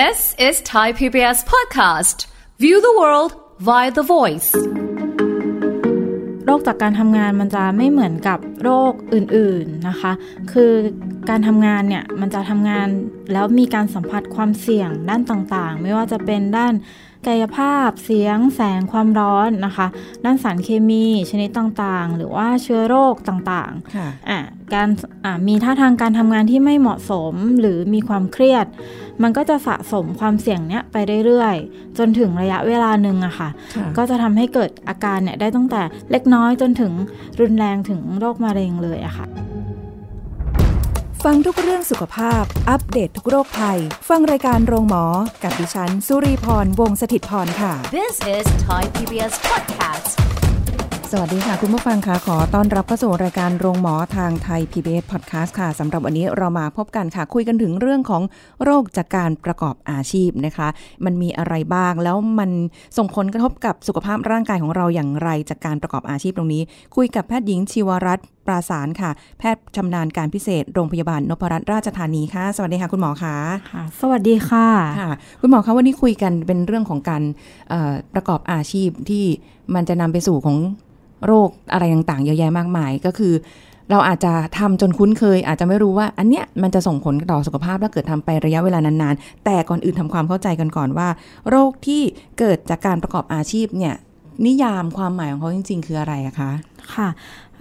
[0.00, 2.26] This is Thai PBS podcast.
[2.58, 3.32] View the world
[3.68, 4.50] via the voice.
[6.44, 10.12] โรคจากการทำงานมันจะไม่เหมือนกับโรคอื่นๆนะคะ
[10.52, 10.72] คือ
[11.28, 12.88] การทำงานเนี่ยมันจะทำงาน
[13.32, 16.72] แล้วมีการสัมผัสความเสี่ยงด้านต่างๆ ไม่ว่าจะเป็นด้าน
[17.26, 19.86] กายภาพ เสียง แสง ความร้อนนะคะ
[20.24, 24.40] ด้านสารเคมีชนิดต่างๆ หรือว่าเชื้อโรคต่างๆค่ะอะ
[24.74, 24.88] การ
[25.24, 28.66] อะมีท่าทางการทำงานที่ไม่เหมาะสมหรือมีความเครียด
[29.22, 30.96] มันก็จะสะสมความเสี่ยงเนี้ยไป
[31.26, 36.92] เรื่อยๆ จนถึงระยะเวลาหนึ่งอะค่ะค่ะก็จะทำให้เกิดอาการเนี่ยได้ตั้งแต่เล็กน้อยจนถึง
[37.40, 39.26] รุนแรงถึงโรคมะเร็งเลยอะค่ะ
[41.30, 43.78] ฟังทุกเรื่องสุขภาพ อัปเดตททุกโรคภัย
[44.08, 45.04] ฟังรายการโรงหมอ
[45.42, 50.06] กับดิฉัน สุรีพร วงศิตพรค่ะ This is Thai PBS podcast.
[51.10, 58.22] สวัสดีค่ะ คุณผู้ฟังค่ะ ขอต้อนรับเข้าสู่รายการโรงหมอทางไทย PBS Podcast ค่ะสำหรับวันนี้เรามาพบกันค่ะ คุยกันถึงเรื่องของ
[58.64, 60.68] โรคจากการประกอบอาชีพนะคะ
[61.04, 62.50] มันมีอะไรบ้างแล้วมัน
[62.96, 66.62] ส่งผลกระทบกับสุขภาพร่างกายของเราอย่างไรจากการประกอบอาชีพตรงนี้
[66.96, 73.34] คุยกับแพทย์หญิงชีวรัตน์ ปราสารค่ะ แพทย์ชำนาญการพิเศษ โรงพยาบาลนพรัตน์ราชธานีค่ะ สวัสดีค่ะ คุณหมอค่ะ
[73.72, 74.66] ค่ะ สวัสดีค่ะ
[75.00, 77.22] ค่ะ คุณหมอคะวันนี้คุยกันเป็นเรื่องของการ
[77.68, 79.24] เอ่อประกอบอาชีพที่
[79.74, 80.56] มันจะนำไปสู่ของ
[81.26, 83.34] โรคอะไรต่างๆ เยอะแยะมากมายก็คือ
[83.90, 91.08] เราอาจจะทำจนคุ้นเคย อาจจะไม่รู้ว่าอันเนี้ยมันจะส่งผลต่อสุขภาพถ้าเกิดทำไประยะเวลานานๆ แต่ก่อนอื่นทำความเข้าใจกันก่อนว่า
[91.50, 92.02] โรคที่
[92.38, 93.94] เกิดจากการประกอบอาชีพเนี่ย
[94.46, 96.50] นิยามความหมายของเขาจริง ๆ คืออะไรอะคะ
[96.94, 97.08] ค่ะ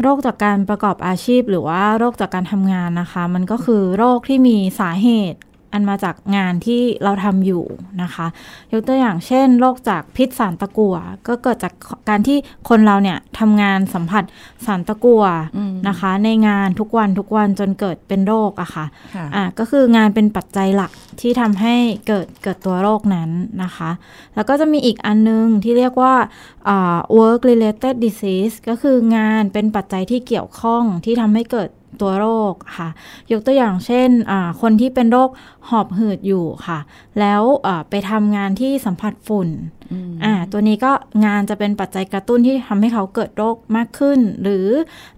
[0.02, 5.40] โรคจากการประกอบอาชีพ หรือว่าโรคจากการทำงานนะคะ มันก็คือโรคที่มีสาเหตุ
[5.74, 7.64] อันมาจากงานที่เราทำอยู่
[8.02, 8.28] นะคะ
[8.74, 10.96] ยกตัวอย่างเช่นโรคจากพิษสารตะกั่ว
[11.28, 11.74] ก็เกิดจาก
[12.10, 12.38] การที่
[12.70, 14.24] คนเราเนี่ยทำงานสัมผัส
[14.66, 15.24] สารตะกั่ว
[15.58, 18.86] อืมนะคะ ในงานทุกวันทุกวันจนเกิดเป็นโรคอะค่ะ
[19.16, 21.76] ค่ะอะก็คืองานเป็นปัจจัยหลักที่ทำให้
[22.08, 23.30] เกิดเกิดตัวโรคนั้น
[23.64, 23.90] นะคะ
[24.36, 26.16] แล้วก็จะมีอีกอันนึงที่เรียกว่า
[26.70, 31.70] อ่า work related disease ก็คืองานเป็นปัจจัยที่เกี่ยวข้องที่ทำให้เกิด
[32.02, 32.90] ตัวโรคค่ะ
[33.32, 35.30] ยกตัวอย่างเช่นอ่าคนที่เป็นโรค
[35.70, 36.80] หอบหืดอยู่ค่ะ
[37.20, 39.50] แล้วอ่าไปทำงานที่สัมผัสฝุ่น
[40.24, 40.92] อ่าตัวนี้ก็
[41.26, 44.68] งานจะเป็นปัจจัยกระตุ้นที่ทำให้เขาเกิดโรคมากขึ้น หรือ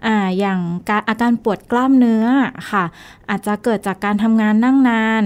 [0.05, 0.59] อ่าอย่าง
[0.89, 2.25] การอาการปวดกล้ามเนื้อ
[2.71, 2.83] ค่ะ
[3.29, 5.23] อาจจะเกิดจากการทำงานนั่งนาน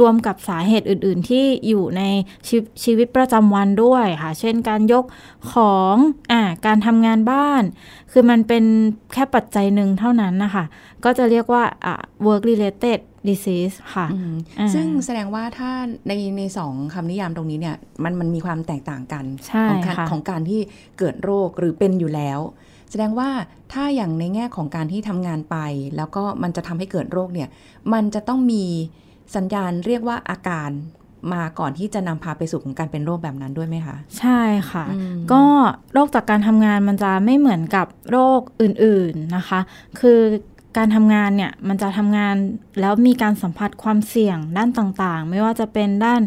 [0.00, 2.02] รวมกับสาเหตุอื่น ๆ ที่อยู่ใน
[2.48, 5.04] ชีวชีวิตประจำวันด้วยค่ะ เช่นการยก
[5.52, 5.96] ของ
[6.32, 7.62] อ่าการทำงานบ้าน
[8.12, 8.64] คือมันเป็น
[9.12, 10.64] แค่ปัจจัยหนึ่งเท่านั้นนะคะ
[11.04, 11.94] ก็จะเรียกว่าอ่า
[12.26, 15.70] work related disease ค่ะอืมอ่าซึ่งแสดงว่าถ้า
[16.08, 20.60] ในในสองคำนิยามตรงนี้เนี่ย มันมันมีความแตกต่างกันใช่ของการค่ะของการที่
[20.98, 22.40] เกิดโรคหรือเป็นอยู่แล้ว
[22.90, 23.30] แสดงว่า
[23.72, 25.56] ถ้าอย่างในแง่ของการที่ทำงานไป
[25.96, 27.48] แล้วก็มันจะทำให้เกิดโรคเนี่ย
[27.92, 28.64] มันจะต้องมี
[29.36, 30.70] สัญญาณเรียกว่าอาการ
[31.32, 34.40] มาก่อนที่จะนำพาไปสู่ของการเป็นโรคแบบนั้นด้วยไหมคะ ใช่
[34.70, 35.42] ค่ะอืมก็
[35.92, 39.60] โรคจากการทำงานมันจะไม่เหมือนกับโรคอื่นๆนะคะ
[40.00, 40.20] คือ
[40.76, 42.34] การทำงานเนี่ยมันจะทำงาน
[42.80, 46.22] แล้วมีการสัมผัสความเสี่ยงด้านต่างๆ ไม่ว่าจะเป็นด้าน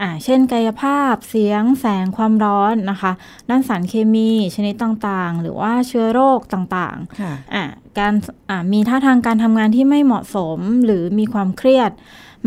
[0.00, 3.12] อ่าเช่นกายภาพเสียงแสงความร้อนนะคะ
[3.50, 7.64] ด้านสารเคมีชนิดต่างๆ หรือว่าเชื้อโรคต่างๆค่ะอะ
[7.98, 8.14] การ
[8.50, 11.90] อะมีท่าทางการทำงานที่ไม่เหมาะสมหรือมีความเครียด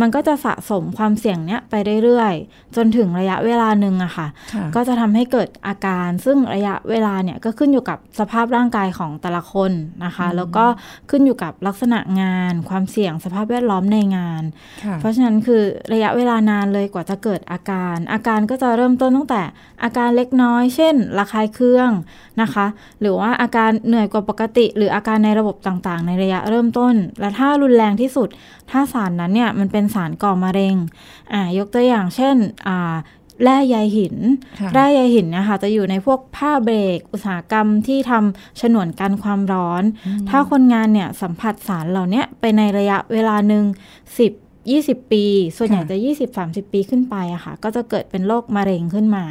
[0.02, 1.74] มันก็จะสะสมความเสี่ยงเนี้ยไป
[2.04, 9.72] เรื่อยๆ จนถึงระยะเวลาหนึ่งอะค่ะค่ะก็จะทำให้เกิดอาการ ซึ่งระยะเวลาเนี่ยก็ขึ้นอยู่กับสภาพร่างกายของแต่ละคน
[10.06, 10.66] นะคะ แล้วก็
[11.10, 14.44] ขึ้นอยู่กับลักษณะงาน ความเสี่ยงสภาพแวดล้อมในงาน
[14.84, 15.62] ค่ะเพราะฉะนั้นคือ
[15.94, 19.42] ระยะเวลานานเลยกว่าจะเกิดอาการ อาการก็จะเริ่มต้นตั้งแต่
[19.84, 21.92] อาการเล็กน้อย เช่น ระคายเคือง
[22.42, 22.66] นะคะ
[23.02, 28.30] หรือว่าอาการเหนื่อยกว่าปกติ หรืออาการในระบบต่างๆ ในระยะเริ่มต้น และถ้ารุนแรงที่สุด
[28.72, 30.76] ถ้าสารนั้นเนี่ยมันเป็นสารก่อมะเร็ง
[31.34, 32.36] อ่ายกตัวอย่างเช่น
[32.68, 32.96] อ่า
[33.44, 34.16] แร่ใยหิน
[34.60, 39.84] ค่ะแร่ใยหินเนะคะจะอยู่ในพวกผ้าเบรก อุตสาหกรรมที่ทำฉนวนกันความร้อน
[40.30, 43.64] ถ้าคนงานเนี่ยสัมผัสสารเหล่าเนี้ยไปในระยะเวลาหนึ่ง
[44.28, 45.24] 10 20 ปี
[45.58, 45.98] ส่วนใหญ่ค่ะจะ
[46.36, 49.26] 20-30 ปีขึ้นไปอะค่ะ ก็จะเกิดเป็นโรคมะเร็งขึ้นมา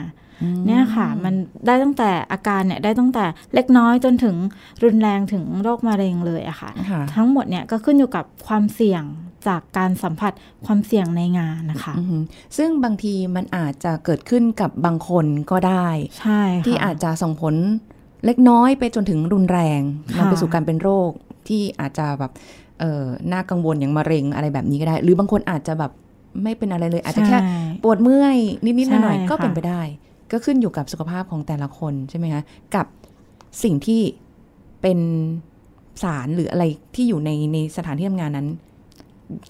[0.67, 1.35] เนี่ยค่ะ มัน
[1.67, 3.25] ได้ตั้งแต่อาการเนี่ยได้ตั้งแต่
[3.55, 4.37] เล็กน้อยจนถึง
[4.83, 9.03] รุนแรงถึงโรคมะเร็งเลยอะค่ะค่ะทั้งหมดเนี่ยก็ขึ้นอยู่กับความเสี่ยง
[9.49, 10.33] จากการสัมผัส
[10.67, 12.23] ความเสี่ยงในงานนะคะอือหือ
[12.57, 15.89] ซึ่งบางทีมันอาจจะเกิดขึ้นกับบางคนก็ได้
[16.21, 17.55] ใช่ค่ะที่อาจจะส่งผล
[18.25, 19.81] เล็กน้อยไปจนถึงรุนแรง
[20.15, 21.11] ค่ะนำไปสู่การเป็นโรค
[21.49, 22.33] ที่อาจจะแบบ
[22.81, 23.03] เออ
[23.33, 25.93] น่ากังวลอย่างมะเร็งอะไรแบบนี้ก็ได้ หรือบางคนอาจจะแบบ
[26.43, 29.83] ไม่เป็นอะไรเลย อาจจะแค่ใช่ปวดเมื่อยนิดๆหใช่น่อยๆก็ค่ะเป็นไปได้
[30.33, 32.43] ก็ขึ้นอยู่กับสุขภาพของแต่ละคนใช่ไหมคะ
[32.75, 32.87] กับ
[33.63, 34.03] สิ่งที่
[34.83, 34.99] เป็น
[36.03, 36.65] สารหรืออะไร
[36.95, 38.49] ที่อยู่ในในสถานที่ทำงานนั้น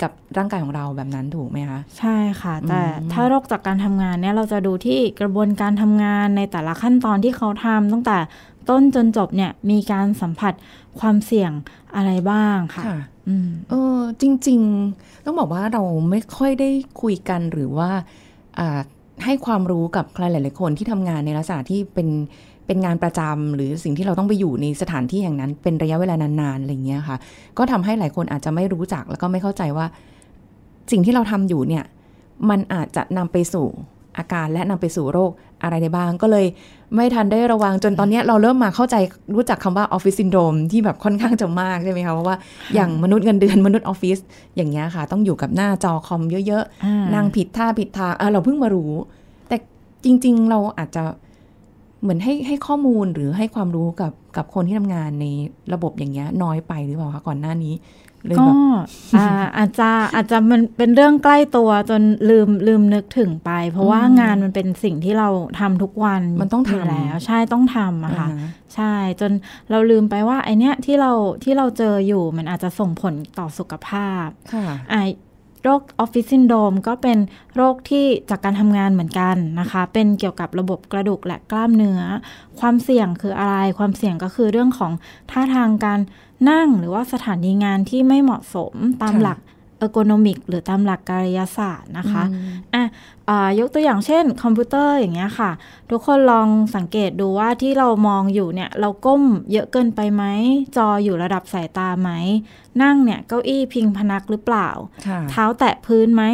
[0.03, 8.19] กับร่างกายของเราแบบนั้นถูกไหมคะใช่ค่ะ แต่อืมถ้าโรคจากการทำงานเนี่ยเราจะดูที่กระบวนการทำงานในแต่ละขั้นตอนที่เขาทำตั้งแต่
[8.69, 10.55] ต้นจนจบเนี่ยมีการสัมผัส
[11.01, 11.53] ความเสี่ยง
[11.97, 14.61] อะไรบ้างค่ะค่ะอืมเออจริง
[14.95, 16.71] ๆ ต้องบอกว่าเราไม่ค่อยได้
[17.03, 17.91] คุยกันหรือว่า
[18.59, 18.81] อ่า
[19.25, 22.09] ให้ความรู้กับใครหลาย ๆ คนที่ทำงานในลักษณะที่เป็น
[22.69, 27.17] เป็นงานประจำหรือสิ่งที่เราต้องไปอยู่ในสถานที่แห่งนั้น เป็นระยะเวลานานๆอะไรเงี้ยค่ะ
[27.59, 29.87] ก็ทำให้หลายคนอาจจะไม่รู้จักแล้วก็ไม่เข้าใจว่า
[30.93, 31.85] สิ่งที่เราทำอยู่เนี่ย
[32.51, 33.67] มันอาจจะนำไปสู่
[34.19, 35.31] อาการและนำไปสู่โรค
[35.63, 36.47] อะไรได้บ้าง ก็เลย
[36.95, 38.97] ไม่ทันได้ระวังจนตอนนี้เราเริ่มมาเข้าใจ
[39.35, 42.37] รู้จักคำว่าออฟฟิศซินโดรมที่แบบค่อนข้างจะมากใช่ไหมคะเพราะว่า
[42.75, 44.19] อย่างมนุษย์เงินเดือนมนุษย์ออฟฟิศ
[44.57, 48.93] อย่างเงี้ยค่ะ ต้องอยู่กับหน้าจอคอมเยอะๆนั่งผิดท่าผิดทางเราเพิ่งมารู้
[49.49, 49.57] แต่
[50.05, 51.03] จริง ๆ เราอาจจะ
[52.03, 55.27] เหมือนให้ให้ข้อมูลหรือให้ความรู้กับกับคนที่ทำงานใน
[55.73, 57.75] ระบบอย่างเงี้ยน้อยไปหรือเปล่าคะก่อนหน้านี้
[58.27, 58.57] เลยก็แบบ
[59.17, 65.29] อ่าอาจจะอาจจะมันเป็นเรื่องใกล้ตัวจนลืมลืมนึกถึงไป เพราะว่าอืมงานมันเป็นสิ่งที่เรา
[65.61, 69.33] ทำทุกวันมันต้องทำยู่แล้ว ใช่ต้องทำอะค่ะอ่าฮะใช่จน
[69.71, 71.13] เราลืมไปว่าไอเนี้ยที่เรา
[71.45, 74.95] ที่เราเจออยู่มันอาจจะส่งผลต่อสุขภาพค่ะไอ
[75.63, 77.19] โรคออฟฟิศซินโดรมก็เป็น
[77.57, 82.01] โรคที่จากการทำงานเหมือนกันนะคะ เป็นเกี่ยวกับระบบกระดูกและกล้ามเนื้อ
[82.61, 84.93] ความเสี่ยงคืออะไร ความเสี่ยงก็คือเรื่องของ
[85.31, 86.01] ท่าทางการ
[86.51, 89.39] นั่งหรือว่าสถานีงานที่ไม่เหมาะสมตามหลัก
[89.79, 92.85] ergonomic หรือตามหลักการยศาสตร์นะคะอืมอะ
[93.29, 95.51] อ่ายกตัวอย่างเช่น คอมพิวเตอร์อย่างเงี้ยค่ะ
[95.91, 99.23] ทุกคนลองสังเกตดูว่าที่เรามองอยู่เนี่ย เราก้ม
[99.53, 100.25] เยอะเกินไปไหม
[100.77, 102.11] จออยู่ระดับสายตาไหม
[102.83, 104.69] นั่งเนี่ย เก้าอี้พิงพนักหรือเปล่า
[105.07, 106.25] ค่ะเท้าแตะพื้นไหม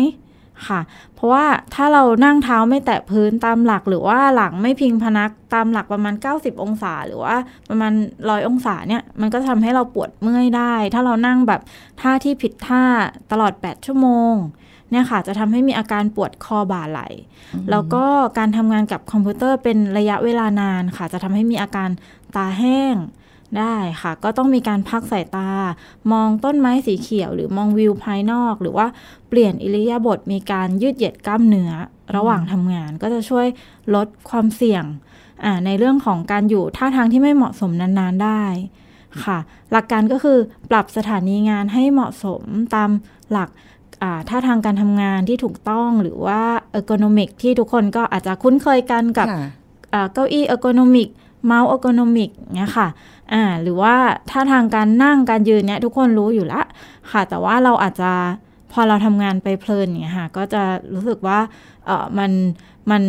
[0.68, 0.80] ค่ะ
[1.14, 7.36] เพราะว่าถ้าเรานั่งเท้าไม่แตะพื้นตามหลัก หรือว่าหลังไม่พิงพนักตามหลักประมาณ 90 องศา หรือว่า
[7.68, 7.92] ประมาณ
[8.28, 11.60] ร้อยองศาเนี่ยมันก็ทำให้เราปวดเมื่อยได้ ถ้าเรานั่งแบบ
[12.00, 12.82] ท่าที่ผิดท่า
[13.32, 14.34] ตลอด 8 ชั่วโมง
[14.90, 17.08] เนี่ยค่ะจะทำให้มีอาการปวดคอบ่าไหล่
[17.70, 18.04] แล้วก็
[18.38, 21.88] การทำงานกับคอมพิวเตอร์เป็นระยะเวลานานค่ะ จะทำให้มีอาการ
[22.36, 22.94] ตาแห้ง
[23.58, 25.50] ได้ค่ะ ก็ต้องมีการพักสายตา
[26.12, 28.86] มองต้นไม้สีเขียว หรือมองวิวภายนอก หรือว่า
[29.28, 31.72] เปลี่ยนอิริยาบถมีการยืดเหยียดกล้ามเนื้อ
[32.16, 33.46] ระหว่างทำงานก็จะช่วย
[33.94, 34.84] ลดความเสี่ยง
[35.44, 38.44] อ่าในเรื่องของการอยู่ท่าทางที่ไม่เหมาะสมนาน ๆ ได้
[39.24, 39.38] ค่ะ
[39.72, 40.38] หลักการก็คือ
[40.70, 42.42] ปรับสถานีงานให้เหมาะสม
[42.74, 42.90] ตาม
[43.32, 43.50] หลัก
[44.02, 49.48] อ่าท่าทางการทำงานที่ถูกต้องหรือว่า ergonomic ที่ทุกคนก็อาจจะคุ้นเคยกันกับค่ะ
[49.94, 51.08] อ่าเก้าอี้ ergonomic
[51.44, 52.88] เมาส์ ergonomic เนี่ยค่ะ
[53.32, 53.94] อ่าหรือว่า
[54.30, 56.62] ท่าทางการนั่งการยืนเนี่ยทุกคนรู้อยู่ละ
[57.10, 58.12] ค่ะ แต่ว่าเราอาจจะ
[58.72, 60.62] พอเราทำงานไปเพลินเนี่ยค่ะก็จะ
[60.94, 61.38] รู้สึกว่า
[61.86, 62.30] เออมัน
[62.90, 63.02] มัน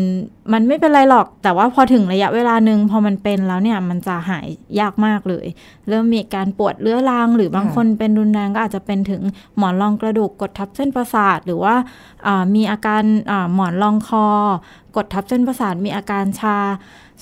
[0.53, 4.47] มันไม่เป็นไรหรอก แต่ว่าพอถึงระยะเวลาหนึ่งพอมันเป็นแล้วเนี่ยมันจะหาย
[4.79, 5.45] ยากมากเลย
[5.88, 9.21] เริ่มมีการปวดเรื้อรัง หรือบางค่ะคนเป็นรุนแรงก็อาจจะเป็นถึง
[9.57, 11.75] หมอนรองกระดูกกดทับเส้นประสาท หรือว่า
[12.27, 14.25] อ่ามีอาการอ่าหมอนรองคอ
[14.95, 16.57] กดทับเส้นประสาทมีอาการชา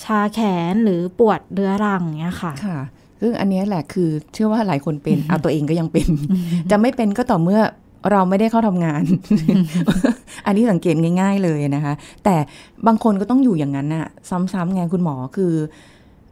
[0.03, 0.39] ชาแข
[0.71, 2.79] นหรือปวดเรื้อรังเนี้ยค่ะค่ะ
[3.21, 6.07] ซึ่งอันเนี้ยแหละคือเชื่อว่าหลายคนเป็นเอาตัวเองก็ยังเป็น
[6.71, 7.61] จะไม่เป็นก็ต่อเมื่อ
[8.11, 9.03] เราไม่ได้เข้าทำงาน
[10.45, 11.93] อันนี้สังเกตง่าย ๆเลยนะคะ
[12.23, 12.35] แต่
[12.87, 14.07] บางคนก็ต้องอยู่อย่างนั้นน่ะ
[14.53, 15.53] ซ้ำๆไงคุณหมอคือ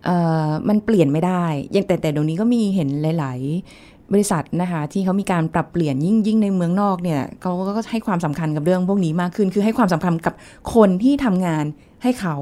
[0.06, 1.44] เอ่อมันเปลี่ยนไม่ได้
[1.76, 3.40] ยังแต่แต่เดี๋ยวนี้ก็มีเห็นหลาย
[3.76, 10.34] ๆ บริษัทนะคะ ที่เขามีการปรับเปลี่ยนยิ่งยิ่งในเมืองนอกเนี่ยเขาก็ให้ความสำคัญกับเรื่องพวกนี้มากขึ้น คือให้ความสำคัญกับ
[10.76, 11.66] คนที่ทำงาน
[12.04, 12.36] ให้เขา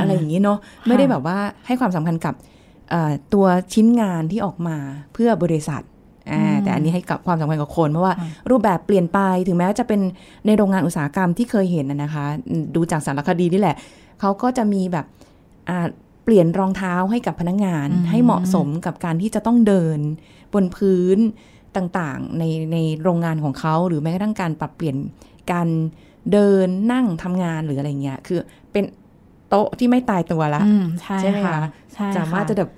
[0.00, 2.34] อะไรอย่างนี้เนาะไม่ได้แบบว่าให้ความสำคัญกับ
[2.90, 4.76] เอ่อตัวชิ้นงานที่ออกมา
[5.12, 5.82] เพื่อบริษัท
[6.32, 10.00] อ่าอืมแต่อันนี้ให้กับความสำคัญกับคน เพราะว่าค่ะรูปแบบเปลี่ยนไปถึงแม้ว่าจะเป็น
[10.46, 13.76] ในโรงงานอุตสาหกรรมที่เคยเห็นนะนะคะอืมดูจากสารคดีนี่แหละ
[14.20, 15.06] เขาก็จะมีแบบ
[15.68, 15.86] อ่า
[16.24, 19.98] เปลี่ยนรองเท้าให้กับพนักงาน ให้เหมาะสมกับการที่จะต้องเดิน
[20.54, 21.18] บนพื้น
[21.76, 24.96] ต่างๆในในโรงงานของเขาหรือแม้กระทั่งการปรับเปลี่ยน
[25.52, 25.68] การ
[26.32, 28.38] เดินนั่งทำงานหรืออะไรเงี้ยคือ
[28.72, 28.84] เป็น
[29.48, 32.70] โต๊ะที่ไม่ตายตัวละอืมใช่ใช่ไหมค่ะคะใช่สามารถค่จะแบบ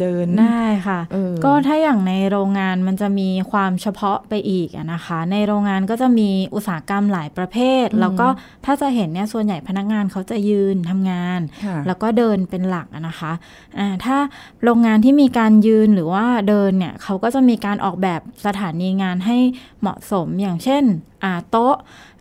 [0.00, 8.28] เดินได้ค่ะเออก็ถ้าอย่างในโรงงานมันจะมีความเฉพาะไปอีกอะนะคะ ในโรงงานก็จะมีอุตสาหกรรมหลายประเภทอืมแล้วก็
[8.64, 13.32] ถ้าจะเห็นเนี่ยส่วนใหญ่พนักงานเขาจะยืนทำงานค่ะแล้วก็เดินเป็นหลักอะนะคะ
[13.78, 14.16] อ่าถ้า
[14.64, 19.38] โรงงานที่มีการยืนหรือว่าเดินเนี่ยเขาก็จะมีการออกแบบสถานีงานให้
[19.80, 20.84] เหมาะสมอย่างเช่น
[21.24, 22.11] อ่าโต๊ะอ่า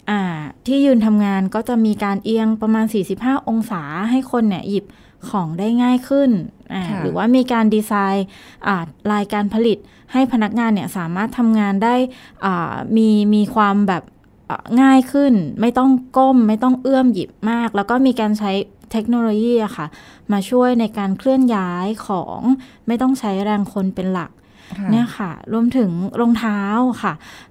[0.68, 2.86] ที่ยืนทำงานก็จะมีการเอียงประมาณ
[3.18, 4.86] 45 องศาให้คนเนี่ยหยิบ
[5.30, 6.30] ของได้ง่ายขึ้น
[6.74, 8.28] อ่าค่ะหรือว่ามีการดีไซน์
[8.68, 9.78] อ่าลายการผลิต
[10.12, 11.96] ให้พนักงานเนี่ยสามารถทำงานได้
[12.46, 14.04] อ่ามีมีความแบบ
[14.50, 18.52] อ่าง่ายขึ้น ไม่ต้องก้ม ไม่ต้องเอื้อมหยิบมาก แล้วก็มีการใช้
[18.92, 19.88] เทคโนโลยีอะค่ะ
[20.32, 22.40] มาช่วยในการเคลื่อนย้ายของ
[22.88, 24.32] ไม่ต้องใช้แรงคนเป็นหลัก
[24.78, 25.90] ค่ะเนี่ยค่ะ รวมถึง
[26.20, 26.60] รองเท้า
[27.04, 27.22] ค่ะอ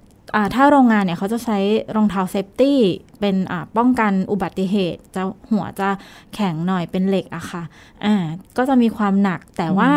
[0.55, 1.57] ถ้าโรงงานเนี่ยเขาจะใช้
[1.95, 2.79] รองเท้าเซฟตี้
[3.19, 5.21] เป็นอ่าป้องกันอุบัติเหตุ จะ
[5.51, 5.89] หัวจะ
[6.33, 7.63] แข็งหน่อยเป็นเหล็กอะค่ะ
[8.05, 8.15] อ่า
[8.57, 9.91] ก็จะมีความหนักแต่ว่า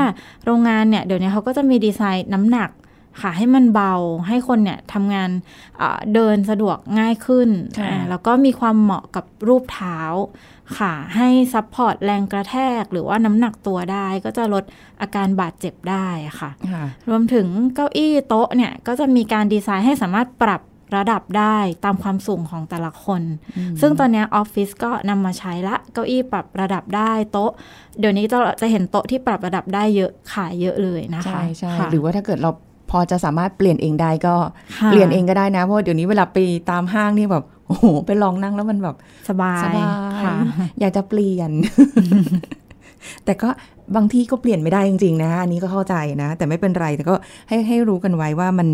[0.45, 2.71] โรงงานเนี่ยเดี๋ยวนี้เขาก็จะมีดีไซน์น้ำหนัก
[3.23, 3.95] ค่ะให้มันเบา
[4.29, 5.31] ให้คนเนี่ยทำงาน
[5.81, 7.49] อ่าเดินสะดวกง่ายขึ้น
[7.79, 9.99] ค่ะอ่าแล้วก็มีความเหมาะกับรูปเท้า
[10.79, 14.65] ค่ะให้ support แรงกระแทก หรือว่าน้ำหนักตัวได้ก็จะลด
[15.01, 16.07] อาการบาดเจ็บได้
[16.41, 20.61] ค่ะค่ะ รวมถึงเก้าอี้โต๊ะเนี่ย ก็จะมีการดีไซน์ให้สามารถปรับ
[20.97, 23.23] ระดับได้ตามความสูงของแต่ละคน
[23.81, 27.51] ซึ่งตอนเนี้ยออฟฟิศก็นำมาใช้ละเก้าอี้ปรับระดับได้โต๊ะ
[28.01, 32.51] เดี๋ยวนี้จะจะเห็นโต๊ะที่ปรับระดับได้เยอะขายเยอะเลยนะคะ ใช่ใช่ค่ะหรือว่าถ้าเกิดเรา
[32.91, 34.35] พอจะสามารถเปลี่ยนเองได้ก็
[34.79, 36.39] ค่ะเปลี่ยนเองก็ได้นะ เพราะว่าเดี๋ยวนี้เวลาไป
[36.71, 38.97] ตามห้างนี่แบบ โอ้โหไปลองนั่งแล้วมันแบบ
[39.29, 39.89] สบายสบาย
[40.25, 40.35] ค่ะ
[40.81, 41.51] อยากจะเปลี่ยน
[43.25, 43.49] แต่ก็
[43.97, 47.15] บางที่ก็เปลี่ยนไม่ได้จริง ๆ นะ อันนี้ก็เข้าใจนะ แต่ไม่เป็นไร แต่ก็
[47.49, 48.69] ให้ให้รู้กันไว้ว่ามัน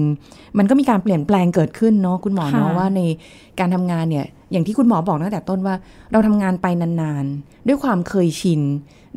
[0.59, 3.01] มันก็มีการเปลี่ยนแปลงเกิดขึ้นเนาะคุณหมอเนาะค่ะว่าใน
[3.61, 5.75] การทำงานเนี่ย อย่างที่คุณหมอบอกตั้งแต่ต้นว่า
[6.13, 8.61] เราทำงานไปนานๆ ด้วยความเคยชิน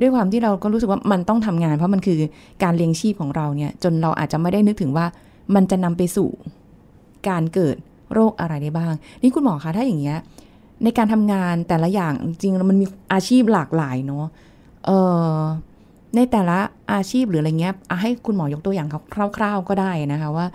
[0.01, 2.17] ด้วยความที่เราก็รู้สึกว่ามันต้องทำงาน เพราะมันคือ
[2.63, 5.05] การเลี้ยงชีพของเราเนี่ย จนเราอาจจะไม่ได้นึกถึงว่า
[5.55, 6.29] มันจะนำไปสู่
[7.29, 7.77] การเกิด
[8.13, 10.17] โรคอะไรได้บ้าง นี่คุณหมอคะถ้าอย่างเงี้ย
[10.83, 14.25] ในการทำงานแต่ละอย่างจริงมันมีอาชีพหลากหลายเนาะ
[14.85, 14.91] เอ
[15.33, 15.37] อ
[16.15, 16.57] ในแต่ละ
[16.93, 18.87] อาชีพหรืออะไรเงี้ยอะให้คุณหมอยกตัวอย่าง
[19.37, 20.45] คร่าว ๆ ก็ได้นะคะว่า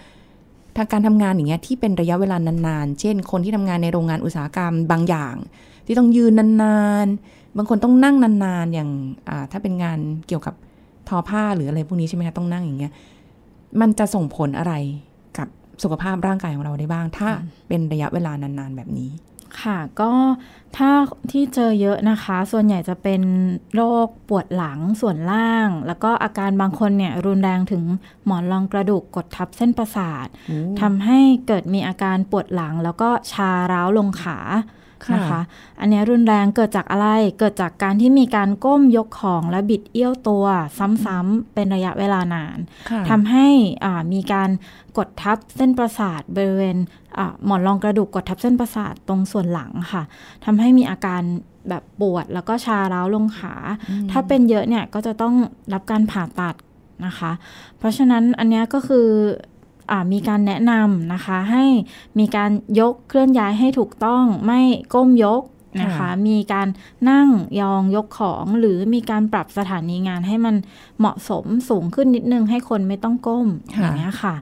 [0.76, 5.34] ทางการทำงานอย่างเงี้ยที่เป็นระยะเวลานานๆ เช่น คนที่ทำงานในโรงงานอุตสาหกรรมบางอย่าง
[5.86, 8.90] ที่ต้องยืนนานๆ บางคนต้องนั่งนานๆ อย่าง
[9.50, 10.54] ถ้าเป็นงานเกี่ยวกับ
[11.08, 12.92] ทอผ้าหรืออะไรพวกนี้ใช่ไหมคะต้องนั่งอย่างเงี้ย
[13.80, 14.72] มันจะส่งผลอะไร
[15.38, 15.48] กับ
[15.82, 17.28] สุขภาพร่างกายของเราได้บ้าง ถ้า
[17.68, 19.10] เป็นระยะเวลานานๆแบบนี้
[19.62, 20.10] ค่ะ ก็
[20.76, 20.90] ถ้า
[21.32, 23.22] ที่เจอเยอะนะคะ ส่วนใหญ่จะเป็น
[23.74, 27.84] โรคปวดหลังส่วนล่าง แล้วก็อาการบางคนเนี่ยรุนแรงถึง
[28.24, 30.26] หมอนรองกระดูกกดทับเส้นประสาท
[30.80, 34.38] ทำให้เกิดมีอาการปวดหลัง แล้วก็ชาร้าวลงขาค่ะ
[35.14, 35.40] นะคะ
[35.80, 40.44] อันเนี้ยรุนแรงเกิดจากอะไร เกิดจากการที่มีการก้มยกของและบิดเอี้ยวตัว
[41.04, 42.58] ซ้ำๆเป็นระยะเวลานาน
[42.90, 43.46] ค่ะทำให้
[43.84, 44.50] อ่ามีการ
[44.98, 46.76] กดทับเส้นประสาทบริเวณ
[47.18, 50.02] อ่าหมอนรองกระดูกกดทับเส้นประสาทตรงส่วนหลังค่ะ
[50.44, 51.22] ทำให้มีอาการ
[51.68, 53.54] แบบปวดแล้วก็ชาร้าวลงขา
[54.10, 55.34] ถ้าเป็นเยอะเนี่ยก็จะต้อง
[55.72, 56.54] รับการผ่าตัด
[57.06, 57.32] นะคะ
[57.78, 59.08] เพราะฉะนั้นอันเนี้ยก็คือ
[59.57, 59.57] อา
[60.12, 61.64] มีการแนะนำนะคะ ให้
[62.18, 64.60] มีการยกเคลื่อนย้ายให้ถูกต้องไม่
[64.94, 65.42] ก้มยก
[65.82, 66.68] นะคะค่ะมีการ
[67.10, 67.28] นั่ง
[67.60, 70.54] ยองยกของหรือมีการปรับสถานีงานให้มัน
[70.98, 74.34] เหมาะสมสูงขึ้นนิดนึงให้คนไม่ต้องก้มค่ะอย่างเงี้ยค่ะ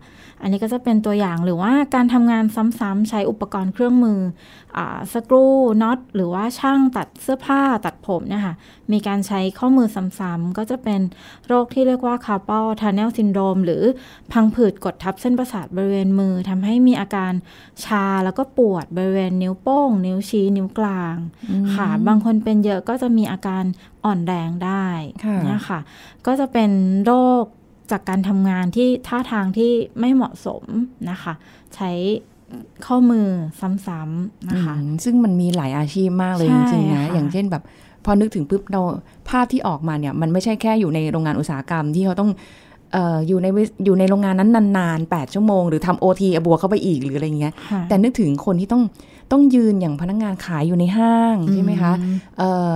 [0.43, 4.21] อันนี้ก็จะเป็นตัวอย่างหรือว่าการทำงานซ้ำๆใช้อุปกรณ์เครื่องมือ
[4.77, 5.47] อาสกรู
[5.83, 8.55] น็อตหรือว่าช่างตัดเสื้อผ้าตัดผมเนี่ยค่ะ
[8.93, 9.89] มีการใช้ข้อมือ
[10.19, 11.01] ซ้ำๆก็จะเป็น
[11.47, 13.83] โรคที่เรียกว่า carpal tunnel syndrome หรือ
[14.33, 17.33] พังผืดกดทับเส้นประสาทบริเวณมือทำให้มีอาการ
[17.85, 21.17] ชาแล้วก็ปวดบริเวณนิ้วโป้ง นิ้วชี้ นิ้วกลาง
[21.75, 23.65] ค่ะบางคนเป็นเยอะก็จะมีอาการ
[24.05, 24.87] อ่อนแรงได้
[25.25, 25.81] ค่ะเนี่ยค่ะ
[26.27, 26.71] ก็จะเป็น
[27.07, 27.45] โรค
[27.91, 30.63] จากการทำงานที่ท่าทางที่ไม่เหมาะสม
[31.11, 31.33] นะคะ
[31.75, 31.91] ใช้
[32.87, 33.27] ข้อมือ
[33.87, 37.63] ซ้ำๆนะคะอืมซึ่งมันมีหลายอาชีพมากเลยใช่จริงๆนะค่ะอย่างเช่นแบบ
[38.05, 38.83] พอนึกถึงปุ๊บเรา
[39.29, 42.31] ภาพที่ออกมาเนี่ย มันไม่ใช่แค่อยู่ในโรงงานอุตสาหกรรมที่เขาต้อง
[42.93, 48.83] เอ่ออยู่ในวิอยู่ในโรงงานนั้นนานๆ 8 ชั่วโมง หรือทำโอทีบวกเข้าไปอีกหรืออะไรเงี้ยค่ะแต่นึกถึงคนที่ต้อง
[49.33, 52.73] ต้องยืนอย่างพนักงานขายอยู่ในห้างใช่ไหมคะอืมเอ่อ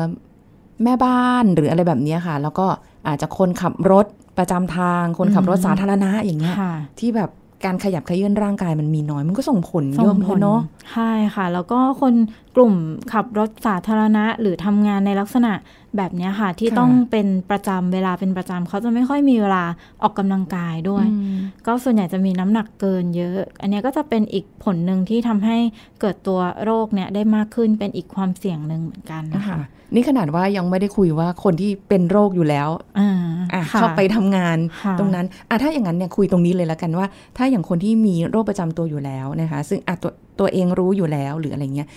[0.85, 2.67] แม่บ้านหรืออะไรแบบเนี้ยค่ะ แล้วก็
[3.07, 4.07] อาจจะคนขับรถ
[4.39, 7.31] ประจำทาง คนขับรถอืมสาธารณะอย่างเงี้ยค่ะที่แบบ
[7.65, 10.61] การขยับเขยื่อนร่างกายมันมีน้อยมันก็ส่งผลเยส่อะงเหมือนผกัลนเนาะ
[10.93, 12.15] ใช่ค่ะ แล้วก็คน
[12.57, 12.75] กลุ่ม
[13.13, 15.53] ขับรถสาธารณะ หรือทำงานในลักษณะ
[15.97, 19.65] แบบเนี้ยค่ะ ที่ค่ะต้องเป็นประจำเวลาเป็นประจำเขาจะไม่ค่อยมีเวลา
[20.03, 25.57] ออกกำลังกายด้วยอืมก็ส่วนใหญ่จะมีน้ำหนักเกินเยอะ อันเนี้ยก็จะเป็นอีกผลหนึ่งที่ทำให้
[26.01, 29.59] เกิดตัวโรคเนี้ยได้มากขึ้นเป็นอีกความเสี่ยงหนึ่งเหมือนกันนะคะค่ะ
[29.95, 32.69] นี่ขนาดว่ายังไม่ได้คุยว่าคนที่เป็นโรคอยู่แล้ว
[32.99, 33.11] อ่า
[33.55, 37.07] อะค่ะเข้าไปทำงานค่ะตรงนั้นอะถ้าอย่างนั้นเนี่ยคุยตรงนี้เลยแล้วกันว่า
[37.37, 41.89] ถ้าอย่างคนที่มีโรคประจำตัวอยู่แล้วนะคะ ซึ่งอะตัวตัวเองรู้อยู่แล้วหรืออะไรเงี้ย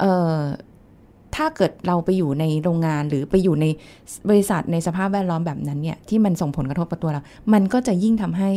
[0.00, 0.36] เอ่อ
[1.36, 3.66] ถ้าเกิดเราไปอยู่ในโรงงานหรือไปอยู่ใน
[4.28, 7.20] บริษัทในสภาพแวดล้อมแบบนั้นเนี่ยที่มันส่งผลกระทบกับตัวเรา
[7.52, 8.50] มันก็จะยิ่งทำให้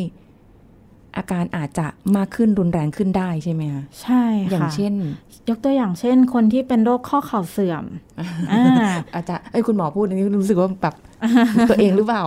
[1.17, 1.87] อาการอาจจะ
[2.17, 4.93] มากขึ้นรุนแรงขึ้นได้ใช่ไหมคะใช่ค่ะอย่างเช่น
[5.49, 7.83] ยกตัวอย่างเช่น คนที่เป็นโรคข้อเข่าเสื่อม
[8.51, 8.63] อ่า
[9.13, 10.95] อาจจะเอ้ยคุณหมอพูดอันนี้รู้สึกว่าแบบ
[11.69, 12.23] ตัวเองหรือเปล่า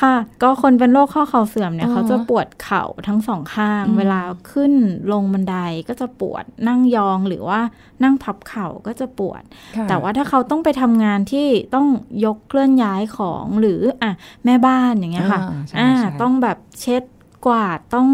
[0.00, 4.20] ค่ะ ก็คนเป็นโรคข้อเข่าเสื่อมเนี่ยอ๋อเขาจะปวดเข่าทั้งสองข้างอืมเวลา
[4.52, 4.72] ขึ้น
[5.12, 5.56] ลงบันได
[5.88, 7.60] ก็จะปวดนั่งยองหรือว่า
[8.04, 9.42] นั่งพับเข่าก็จะปวด
[9.76, 11.86] ค่ะแต่ว่าถ้าเขาต้องไปทำงานที่ต้อง
[12.24, 14.12] ยกเคลื่อนย้ายของหรืออะ
[14.44, 17.02] แม่บ้านอย่างเงี้ยค่ะอ่าใช่อ่าใช่ต้องแบบเช็ด
[17.46, 18.08] กวาดต้อง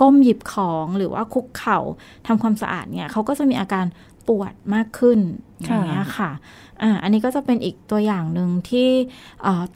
[0.00, 1.78] ก้มหยิบของหรือว่าคุกเข่า
[2.26, 3.86] ทำความสะอาดเนี่ยเขาก็จะมีอาการ
[4.28, 5.18] ปวดมากขึ้น
[5.60, 6.30] อย่างเงี้ยค่ะ
[6.82, 8.88] อ่าอันนี้ก็จะเป็นอีกตัวอย่างหนึ่งที่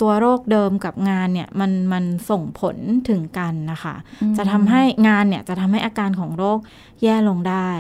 [0.01, 2.77] ตัวโรคเดิมกับงานเนี่ยมันมันส่งผล
[3.09, 3.95] ถึงกันนะคะ
[4.37, 6.59] จะทำให้งานเนี่ยจะทำให้อาการของโรค
[7.03, 7.71] แย่ลงได้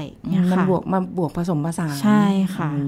[0.53, 2.25] มันบวกมาบวกผสมผสานใช่
[2.57, 2.87] ค่ะโอ้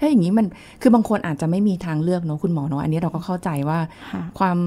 [0.00, 0.46] ถ้าอย่างนี้มัน
[0.82, 3.78] คือบางคนอาจจะไม่มีทางเลือกเนาะคุณหมอเนาะอันนี้เราก็เข้าใจว่า
[4.38, 4.58] ความ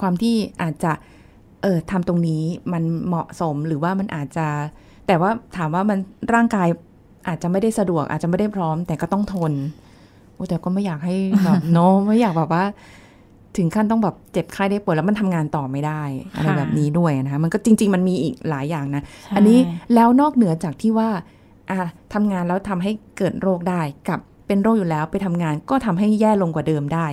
[0.00, 0.92] ความที่อาจจะ
[1.62, 4.46] เออทำตรงนี้มันเหมาะสมหรือว่ามันอาจจะ
[5.06, 5.98] แต่ว่าถามว่ามัน
[6.34, 6.68] ร่างกาย
[7.28, 9.89] อาจจะไม่ได้สะดวกอาจจะไม่ได้พร้อม แต่ก็ต้องทนโอ้
[10.48, 12.64] แต่ก็ไม่อยากให้แบบโน้ไม่อยากแบบว่า
[13.56, 16.02] ถึงขั้นต้องแบบเจ็บไข้ได้ป่วยแล้วมันทำงานต่อไม่ได้
[16.36, 19.02] อะไรแบบนี้ด้วยนะคะมันก็จริง ๆ มันมีอีกหลายอย่างนะ
[19.36, 19.58] อันนี้
[19.94, 21.08] แล้วนอกเหนือจากที่ว่า
[21.70, 21.80] อะ
[22.14, 27.06] ทำงานแล้วทำให้เกิดโรคได้กับเป็นโรคอยู่แล้วไปทำงานก็ทำให้แย่ลงกว่าเดิมได้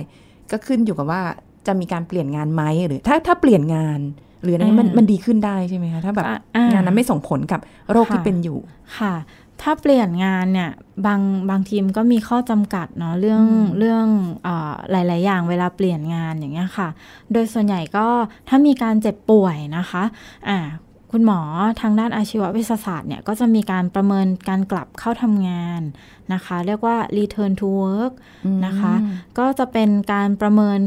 [0.50, 1.22] ก็ขึ้นอยู่กับว่า
[1.66, 4.00] จะมีการเปลี่ยนงานไหมหรือถ้าถ้าเปลี่ยนงาน
[4.42, 6.26] หรืออะไรมันมันดีขึ้นได้ใช่ไหมคะถ้าแบบ
[6.72, 8.58] งานนั้นไม่ส่งผลกับโรคที่เป็นอยู่
[8.98, 9.14] ค่ะ
[9.62, 10.70] ถ้าเปลี่ยนงานเนี่ย
[11.06, 13.44] บางบางทีมก็มีข้อจำกัดเนาะเรื่อง
[13.78, 14.06] เรื่อง
[14.46, 14.48] อ
[14.90, 16.88] หลาย ๆ อย่างเวลาเปลี่ยนงานอย่างเงี้ยค่ะ
[17.32, 18.06] โดยส่วนใหญ่ก็
[18.48, 20.02] ถ้ามีการเจ็บป่วยนะคะ
[20.48, 20.58] อ่า
[21.12, 21.40] คุณหมอ
[21.80, 25.82] ทางด้านอาชีววิทยาศาสตร์เนี่ยก็จะมีการประเมินการกลับเข้าทำงาน
[26.32, 28.12] นะคะ เรียกว่า return to work
[28.66, 28.94] นะคะ
[29.38, 30.78] ก็จะเป็นการประเมิน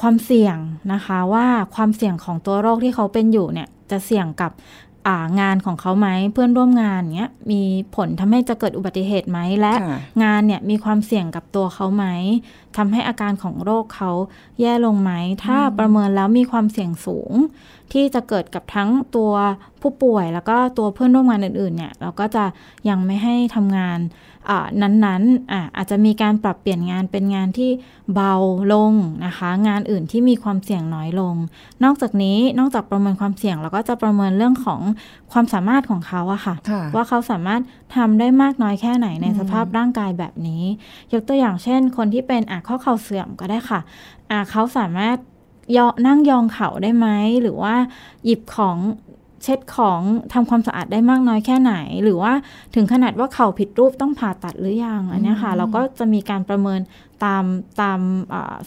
[0.00, 0.56] ความเสี่ยง
[0.92, 4.52] นะคะ ว่าความเสี่ยงของตัวโรคที่เขาเป็นอยู่เนี่ยจะเสี่ยงกับ
[5.40, 7.62] งานของเขาไหมเพื่อนร่วมงานเนี้ยมี
[7.96, 9.74] ผลทำให้จะเกิดอุบัติเหตุไหมและ
[10.22, 12.04] งานเนี่ยมีความเสี่ยงกับตัวเขาไหม
[12.76, 14.10] ทำให้อาการของโรคเขา
[14.60, 15.12] แย่ลงไหม
[15.44, 17.32] ถ้าประเมินแล้วมีความเสี่ยงสูง
[17.92, 19.32] ที่จะเกิดกับทั้งตัว
[19.80, 22.44] ผู้ป่วย แล้วก็ตัวเพื่อนร่วมงานอื่นๆเนี่ยเราก็จะ
[22.88, 23.98] ยังไม่ให้ทำงาน
[24.82, 27.70] นั้นๆอาอาจจะมีการปรับเปลี่ยนงานเป็นงานที่
[28.14, 28.34] เบา
[28.72, 28.92] ลง
[29.26, 31.34] นะคะ งานอื่นที่มีความเสี่ยงน้อยลง
[31.84, 34.80] นอกจากนี้นอกจากประเมินความเสี่ยงเราก็จะประเมินเรื่องของ
[35.32, 36.54] ความสามารถของเขาอะค่ะ
[36.94, 37.62] ว่าเขาสามารถ
[37.96, 40.62] ทำได้มากน้อยแค่ไหนในสภาพร่างกายแบบนี้
[41.12, 43.80] ยกตัวอย่างเช่น คนที่เป็นอะข้อเข่าเสื่อมก็ได้ค่ะ
[44.30, 45.16] อะเขาสามารถ
[45.76, 47.08] ยอนั่งยองเข่าได้ไหม
[47.42, 47.74] หรือว่า
[48.24, 48.76] หยิบของ
[49.44, 50.00] เช็ดของ
[50.32, 52.32] ทำความสะอาดได้มากน้อยแค่ไหน หรือว่า
[52.74, 56.80] ถึงขนาดว่าเข่าผิดรูปต้องผ่าตัดหรือยังอันนี้ค่ะ เราก็จะมีการประเมิน
[57.24, 57.44] ตาม
[57.80, 58.00] ตาม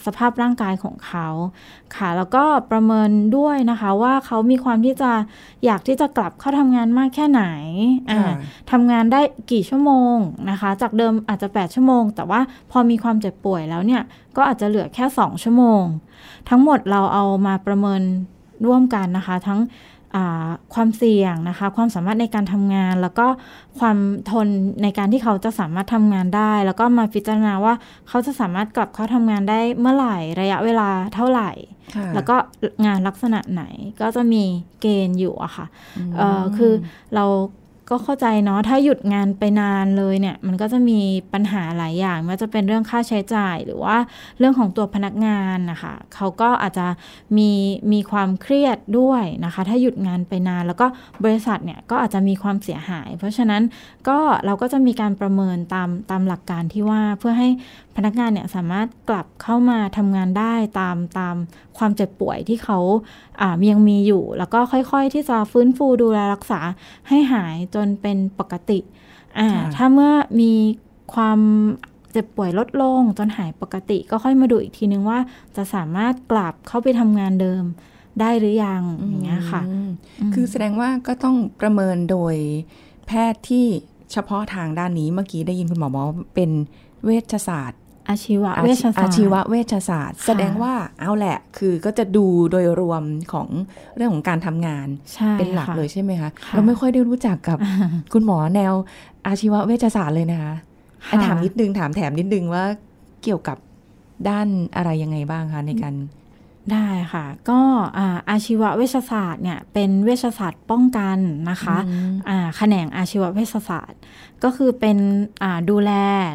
[0.04, 1.28] สภาพร่างกายของเขา
[1.96, 5.10] ค่ะ แล้วก็ประเมินด้วยนะคะว่าเขามีความที่จะ
[5.64, 7.44] อยากที่จะกลับเข้าทำงานมากแค่ไหน
[8.70, 9.20] ทำงานได้
[9.52, 10.16] กี่ชั่วโมง
[10.50, 14.02] นะคะ จากเดิมอาจจะ 8 ชั่วโมง แต่ว่าพอมีความเจ็บป่วยแล้วเนี่ย
[14.36, 15.82] ก็อาจจะเหลือแค่ 2 ชั่วโมง
[16.48, 18.02] ทั้งหมดเราเอามาประเมิน
[18.66, 19.60] ร่วมกันนะคะ ทั้ง
[20.74, 23.26] ความเสี่ยงนะคะ ความสามารถในการทำงาน แล้วก็
[23.78, 23.98] ความ
[24.30, 24.48] ทน
[24.82, 27.74] ในการที่เขาจะสามารถทำงานได้ แล้วก็มาพิจารณาว่า
[28.08, 31.50] เขาจะสามารถกลับเข้าทำงานได้เมื่อไหร่ระยะเวลาเท่าไหร่
[32.14, 32.36] แล้วก็
[32.86, 33.62] งานลักษณะไหน
[34.00, 34.42] ก็จะมี
[34.80, 35.66] เกณฑ์อยู่อะค่ะ
[36.56, 36.72] คือ
[37.14, 37.24] เรา
[37.90, 41.00] ก็เข้าใจเนาะถ้าหยุดงานไปนานเลยเนี่ย มันก็จะมี
[41.32, 43.96] ปัญหาหลายอย่างไม่ว่าจะเป็นเรื่องค่าใช้จ่าย หรือว่า
[44.38, 46.86] เรื่องของตัวพนักงานนะคะเขาก็อาจจะ
[47.36, 47.50] มี
[47.92, 50.86] มีความเครียดด้วยนะคะ ถ้าหยุดงานไปนานแล้วก็
[51.24, 53.62] บริษัทเนี่ยก็อาจจะมีความเสียหาย เพราะฉะนั้น
[54.08, 57.50] ก็เราก็จะมีการประเมินตามตามหลักการที่ว่าเพื่อให้
[57.98, 61.36] พนักงานเนี่ยสามารถกลับเข้ามาทำงานได้ตามตาม
[61.78, 62.78] ความเจ็บป่วยที่เขา
[63.40, 66.60] อ่ายังมีอยู่ แล้วก็ค่อยๆ ที่จะฟื้นฟูดูแลรักษา
[67.08, 68.78] ให้หายจนเป็นปกติ
[69.38, 70.52] อ่าถ้าเมื่อมี
[71.14, 71.38] ความ
[72.12, 75.18] เจ็บป่วยลดลงจนหายปกติก็ค่อยมาดูอีกทีนึงว่า
[75.56, 77.64] จะสามารถกลับเข้าไปทำงานเดิม
[78.20, 79.62] ได้หรือยังอย่างเงี้ยค่ะ
[80.34, 82.34] คือแสดงว่าก็ต้องประเมินโดย
[83.06, 83.66] แพทย์ที่
[84.12, 86.50] เฉพาะทางด้านนี้เมื่อกี้ได้ยินคุณหมอบอกเป็น
[87.04, 87.80] เวชศาสตร์
[88.10, 93.48] อาชีวะเวชศาสตร์อาชีวะเวชศาสตร์ แสดงว่าเอาแหละ คือก็จะดูโดยรวมของ
[93.96, 94.86] เรื่องของการทำงาน
[95.38, 97.58] เป็นหลักเลยใช่ไหมคะเราไม่ค่อยได้รู้จักกับ
[98.12, 98.72] คุณหมอแนว
[99.26, 100.54] อาชีวะเวชศาสตร์เลยนะคะ
[101.26, 102.64] ถามนิดนึงถามแถมนิดนึงว่า
[103.22, 103.58] เกี่ยวกับ
[104.28, 105.94] ด้านอะไรยังไงบ้างคะในการ
[106.72, 107.60] ได้ค่ะ ก็
[108.30, 111.18] อาชีวเวชศาสตร์เนี่ยเป็นเวชศาสตร์ป้องกัน
[111.50, 111.76] นะคะ
[112.56, 114.00] แขนงอาชีวเวชศาสตร์
[114.44, 114.98] ก็คือเป็น
[115.70, 115.90] ดูแล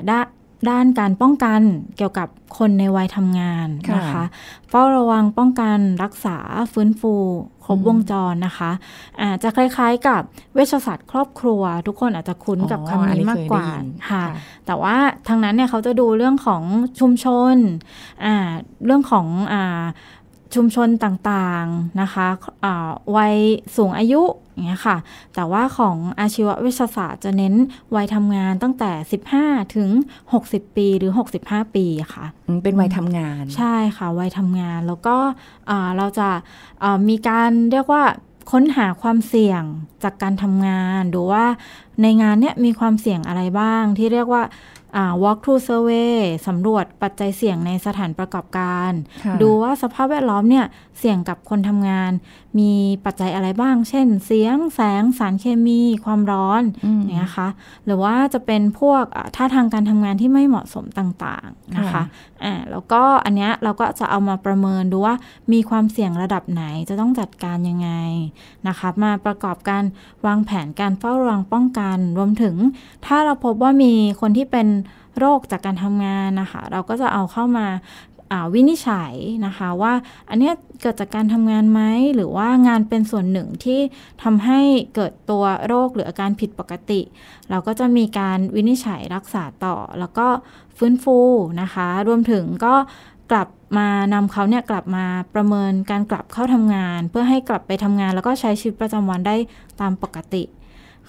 [0.09, 0.27] ด้าน
[0.69, 1.61] ด้านการป้องกัน
[1.97, 4.23] เกี่ยวกับคนในวัยทำงานนะคะ
[4.69, 6.37] เฝ้าระวังป้องกันรักษา
[6.73, 7.13] ฟื้นฟู
[7.65, 8.71] ครบวงจรนะคะ
[9.21, 10.21] อาจจะคล้ายๆกับ
[10.53, 13.65] เวชศาสตร์ครอบครัว ทุกคนอาจจะคุ้นกับคำนี้มากกว่า
[14.09, 14.23] ค่ะ
[14.65, 14.95] แต่ว่า
[15.27, 16.63] ทางนั้นเนี่ยเขาจะดูเรื่องของ
[16.99, 17.55] ชุมชน
[18.85, 19.55] เรื่องของอ
[20.55, 22.27] ชุมชนต่างๆนะคะ
[23.15, 23.35] วัย
[23.75, 24.21] สูงอายุ
[24.53, 24.97] อย่างเงี้ยค่ะ
[25.35, 27.53] แต่ว่าของอาชีววิทยาศาสตร์จะเน้น
[27.95, 28.91] วัยทำงานตั้งแต่
[29.33, 29.89] 15 ถึง
[30.33, 31.11] 60 ปีหรือ
[31.43, 32.25] 65 ปีค่ะ
[32.63, 35.17] เป็นวัยทำงาน ใช่ค่ะ วัยทำงานแล้วก็
[35.97, 36.29] เราจะ
[37.09, 38.03] มีการเรียกว่า
[38.51, 39.63] ค้นหาความเสี่ยง
[40.03, 41.45] จากการทำงาน ดูว่า
[42.01, 44.43] ในงานเนี้ยมีความเสี่ยงอะไรบ้างที่เรียกว่า
[45.23, 46.15] walk through survey
[46.47, 48.91] สำรวจปัจจัยเสี่ยงในสถานประกอบการ
[49.23, 50.65] ค่ะดูว่าสภาพแวดล้อมเนี่ย
[50.99, 52.11] เสี่ยงกับคนทำงาน
[52.59, 52.71] มี
[53.05, 57.49] ปัจจัยอะไรบ้าง เช่น เสียง แสง สารเคมี ความร้อนอืมอย่างเงี้ยนะคะ
[57.85, 62.03] หรือว่าจะเป็นพวกอะท่าทางการทำงานที่ไม่เหมาะสมต่างๆนะคะค่ะ
[62.43, 65.15] อ่าแล้วก็อันเนี้ยเราก็จะเอามาประเมินดูว่า
[65.53, 67.89] มีความเสี่ยงระดับไหนจะต้องจัดการยังไง
[68.67, 69.83] นะคะมาประกอบการ
[70.25, 72.55] วางแผนการเฝ้าระวังป้องกัน รวมถึง
[73.05, 74.67] ถ้าเราพบว่ามีคนที่เป็น
[75.19, 78.12] โรคจากการทำงานนะคะ เราก็จะเอาเข้ามาอ่า
[78.53, 79.13] วินิจฉัย
[79.45, 79.93] นะคะว่า
[80.29, 81.81] อันนี้เกิดจากการทำงานไหม
[82.15, 83.79] หรือว่างานเป็นส่วนหนึ่งที่
[84.23, 84.59] ทำให้
[84.95, 87.01] เกิดตัวโรคหรืออาการผิดปกติ
[87.49, 90.27] เราก็จะมีการวินิจฉัยรักษาต่อ แล้วก็
[90.77, 91.17] ฟื้นฟู
[91.61, 92.75] นะคะ รวมถึงก็
[93.31, 99.35] กลับมานำเขาเนี่ยกลับมาประเมินการกลับเข้าทำงาน เพื่อให้กลับไปทำงาน แล้วก็ใช้ชีวิตประจำวันได้
[99.81, 100.43] ตามปกติ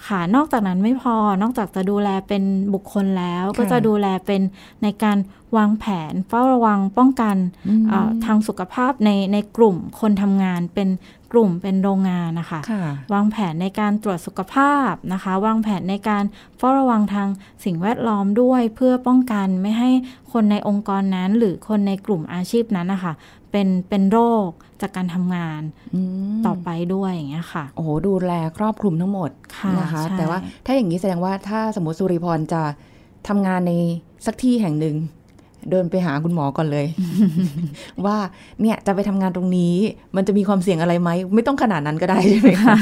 [0.06, 2.42] ค่ะ นอกจากนั้นไม่พอ นอกจากจะดูแลเป็น
[2.74, 4.42] บุคคลแล้วค่ะก็จะดูแลเป็น
[4.82, 5.18] ในการ
[5.56, 7.36] วางแผนเฝ้าระวังป้องกัน
[7.68, 10.88] อืมเอ่อทางสุขภาพในในกลุ่มคนทำงานเป็น
[11.32, 16.24] กลุ่มเป็นโรงงานนะคะค่ะวางแผนในการตรวจสุขภาพนะคะ วางแผนในการ
[16.58, 17.28] เฝ้าระวังทาง
[17.64, 19.90] สิ่งแวดล้อมด้วย เพื่อป้องกันไม่ให้
[20.32, 23.12] คนในองค์กรนั้น หรือคนในกลุ่มอาชีพนั้นนะคะ
[23.50, 24.48] เป็นเป็นโรค
[24.84, 25.62] จากการทำงาน
[25.94, 26.00] อื
[26.36, 32.62] มต่อไปด้วยอย่างเงี้ยค่ะ โอ้โหดูแลครอบคลุมทั้งหมดค่ะนะคะใช่แต่ว่าถ้าอย่างนี้แสดงว่าถ้าสมมติสุริพรจะ
[33.28, 33.72] ทำงานใน
[34.26, 34.96] สักที่แห่งหนึ่ง
[35.70, 36.86] เดินไปหาคุณหมอก่อนเลย
[38.04, 38.16] ว่า
[38.60, 39.74] เนี่ยจะไปทำงานตรงนี้
[40.16, 42.76] มันจะมีความเสี่ยงอะไรไหม ไม่ต้องขนาดนั้นก็ได้ใช่ไหมคะ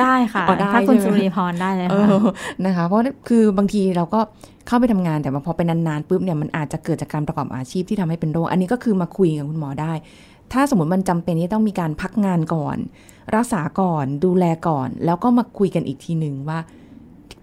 [0.00, 2.26] ได้ค่ะอ๋อได้ถ้าคุณใช่สุไหมริพรได้เลยเอค่ะอ
[2.66, 4.20] นะคะ เพราะคือบางทีเราก็
[4.66, 9.92] เข้าไปทำงานแต่ว่าพอเป็นนานๆปุ๊บเนี่ยมันอาจจะเกิดจากการประกอบอาชีพที่ทำให้เป็นโรคอันนี้ก็คือมาคุยกับคุณหมอได้
[10.52, 12.76] ถ้าสมมติมันจำเป็นที่ต้องมีการพักงานก่อน
[13.34, 16.58] รักษาก่อนดูแลก่อน แล้วก็มาคุยกันอีกทีหนึ่งว่า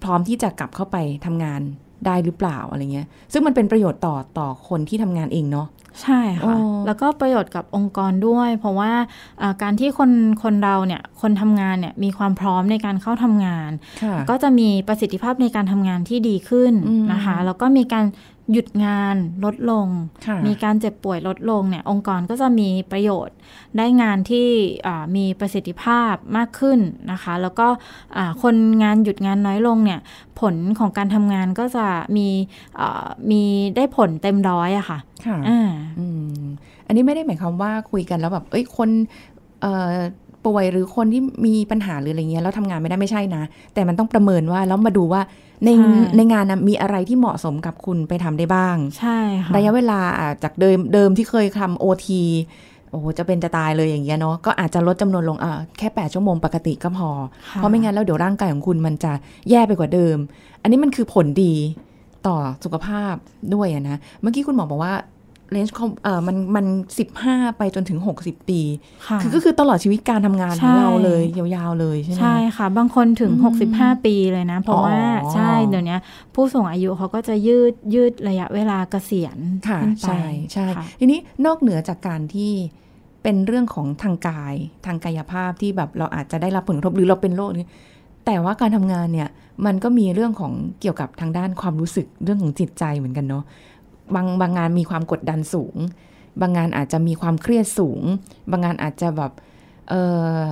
[0.04, 1.62] พร้อมที่จะกลับเข้าไปทำงาน
[2.06, 5.68] ได้หรือเปล่าอะไรเงี้ย ซึ่งมันเป็นประโยชน์ต่อต่อคนที่ทำงานเองเนาะ
[6.02, 8.92] ใช่ค่ะอ๋อแล้วก็ประโยชน์กับองค์กรด้วย เพราะว่า
[9.42, 10.12] อ่าการที่คน
[10.44, 13.72] คนเราเนี่ยคนทำงานเนี่ยมีความพร้อมในการเข้าทำงาน
[14.04, 18.06] ค่ะก็จะมีประสิทธิภาพในการทำงานที่ดีขึ้นอืมนะคะ แล้วก็มีการ
[18.52, 19.88] หยุดงานลดลง
[20.28, 23.36] ค่ะมีการเจ็บป่วยลดลงเนี่ยองค์กรก็จะมีประโยชน์
[23.78, 24.48] ได้งานที่
[24.88, 26.80] อ่ามีประสิทธิภาพมากขึ้น
[27.12, 27.68] นะคะ แล้วก็
[28.18, 30.00] อ่าคนงานหยุดงานน้อยลงเนี่ย
[30.40, 31.86] ผลของการทำงานก็จะ
[32.18, 32.28] มี
[32.80, 33.44] อ่ามี
[33.76, 36.42] ได้ผลเต็มร้อยอะค่ะค่ะอ่าอืม
[36.86, 38.90] อันนี้ไม่ได้หมายความว่าคุยกันแล้วแบบเอ้ยคน
[39.62, 39.90] เอ่อ
[40.46, 45.22] ป่วยหรือคนที่มีปัญหาหรืออะไรเงี้ยแล้วทำงานไม่ได้ไม่ใช่นะ แต่มันต้องประเมินว่าแล้วมาดูว่า
[45.66, 52.24] ในใช่ในงานนะมีอะไรที่เหมาะสมกับคุณไปทำได้บ้าง ใช่ค่ะระยะเวลาอะจากเดิมเดิมที่เคยทำโอที
[52.90, 57.10] โอ้โหจะเป็นจะตายเลยอย่างเงี้ยเนาะก็อาจจะลดจำนวนลงอะแค่ 8 ชั่วโมงปกติก็พอ
[57.50, 59.12] ค่ะเพราะไม่งั้นแล้วเดี๋ยวร่างกายของคุณมันจะ
[59.50, 60.18] แย่ไปกว่าเดิม
[60.62, 61.54] อันนี้มันคือผลดี
[62.28, 63.14] ต่อสุขภาพ
[63.54, 64.94] ด้วยอะนะ เมื่อกี้คุณหมอบอกว่า
[65.52, 66.66] เลนส์เอ่อมันมัน
[67.00, 68.62] สิบห้าไปจนถึงหกสิบปี
[69.08, 75.98] ค่ะคือก็คือตลอดชีวิตการทำงานของใช่เราเลย ยาวๆเลยใช่ไหมใช่ค่ะ บางคนถึงอืม65ปีเลยนะ เพราะว่าอ๋อใช่เดี๋ยวนี้
[76.36, 79.38] ผู้สูงอายุเขาก็จะยืดยืดระยะเวลาเกษียณ
[79.70, 80.22] ค่ะขึ้นไปใช่
[80.54, 82.52] ใช่ค่ะทีนี้นอกเหนือจากการที่
[83.24, 84.54] เป็นเรื่องของทางกาย
[84.86, 87.66] ทางกายภาพที่แบบเราอาจจะได้รับผลกระทบหรือเราเป็นโรคนี้
[88.26, 89.30] แต่ว่าการทำงานเนี่ย
[89.66, 93.44] มันก็มีเรื่องของเกี่ยวกับทางด้านความรู้สึกเรื่องของจิตใจเหมือนกันเนาะ
[94.16, 95.76] บางบางงานมีความกดดันสูง
[96.42, 98.02] บางงานอาจจะมีความเครียดสูง
[98.52, 99.32] บางงานอาจจะแบบ
[99.90, 100.02] เอ่
[100.44, 100.46] อ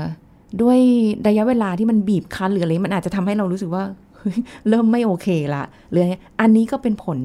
[0.61, 0.79] ด้วย
[1.27, 3.83] ระยะเวลาที่มันบีบคั้นหรืออะไรมันอาจจะทำให้เรารู้สึกว่า
[4.69, 7.19] เริ่มไม่โอเคละหรืออะไรเงี้ยอันนี้ก็เป็นผล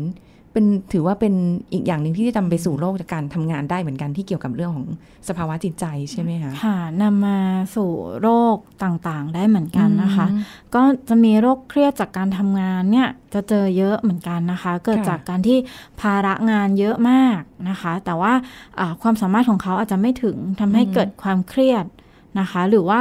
[0.54, 1.34] เป็นถือว่าเป็น
[1.72, 4.86] อีกอย่างหนึ่งที่จะนำไปสู่โรคจากการทำงานได้เหมือนกันที่เกี่ยวกับเรื่องของ
[5.28, 7.38] สภาวะจิตใจใช่ไหมคะค่ะนำมา
[7.74, 7.90] สู่
[8.22, 10.42] โรคต่างๆ ได้เหมือนกันนะคะอืม
[10.74, 15.58] ก็จะมีโรคเครียดจากการทำงานเนี่ยจะเจอเยอะเหมือนกันนะคะ เกิดค่ะจากการที่
[16.00, 18.32] ภาระงานเยอะมากนะคะ แต่ว่า
[18.78, 21.84] อ่าความสามารถของเขาอาจจะไม่ถึงทำให้อืมเกิดความเครียด
[22.40, 23.00] นะคะ หรือว่า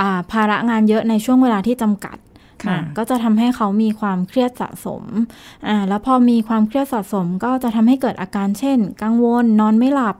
[0.00, 2.23] อ่าภาระงานเยอะในช่วงเวลาที่จำกัดค่ะอะ
[2.96, 5.02] ก็จะทำให้เขามีความเครียดสะสม
[5.66, 10.16] อ่าแล้วพอมีความเครียดสะสมก็จะทำให้เกิดอาการเช่น กังวลนอนไม่หลับ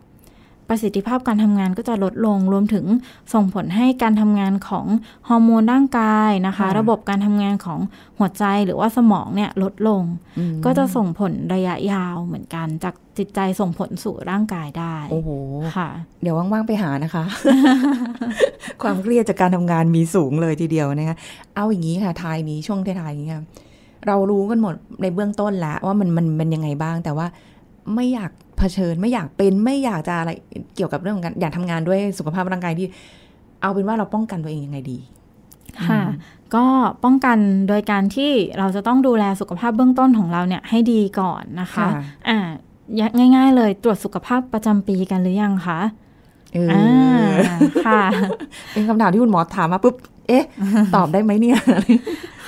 [0.68, 2.86] ประสิทธิภาพการทำงานก็จะลดลงรวมถึง
[3.34, 4.86] ส่งผลให้การทำงานของ
[5.28, 7.80] ฮอร์โมนร่างกายนะคะค่ะระบบการทำงานของ
[8.18, 10.02] หัวใจหรือว่าสมองเนี่ยลดลง
[10.38, 15.30] อืมก็จะส่งผลระยะยาวเหมือนกันจากจิตใจส่งผลสู่ร่างกายได้ โอ้โห
[15.76, 15.88] ค่ะ
[16.22, 17.24] เดี๋ยวว่างๆไปหานะคะ
[18.82, 21.16] ความเครียดจากการทำงานมีสูงเลยทีเดียวนะคะ
[21.56, 23.44] เอาอย่างนี้ค่ะทายนี้ช่วงท้ายๆอย่างนี้ค่ะ
[24.06, 27.26] เรารู้กันหมดในเบื้องต้นแล้วว่ามันมันมันยังไงบ้างแต่ว่า
[27.94, 30.30] ไม่อยาก เผชิญไม่อยากเป็นไม่อยากจะอะไร
[30.76, 32.86] เกี่ยวกับเรื่องของการอยากทำงานด้วยสุขภาพร่างกายที่
[33.62, 34.98] เอาเป็นว่าเราป้องกันตัวเองยังไงดี
[35.88, 36.02] ค่ะ
[36.54, 36.64] ก็
[37.04, 37.38] ป้องกัน
[37.68, 41.88] โดยการที่เราจะต้องดูแลสุขภาพเบื้องต้นของเราเนี่ยให้ดีก่อนนะคะค่ะ
[42.28, 42.38] อ่า
[43.36, 45.80] ง่าย ๆ เลยตรวจสุขภาพประจำปีกันหรือยังคะ
[46.54, 48.02] เอออ่าอค่ะ
[48.72, 49.94] เป็นคำถามที่คุณหมอถามมาปุ๊บ
[50.28, 50.44] เอ๊ะ
[50.94, 51.58] ตอบได้ไหมเนี่ย